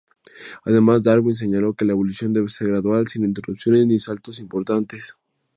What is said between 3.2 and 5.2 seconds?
interrupciones ni saltos importantes.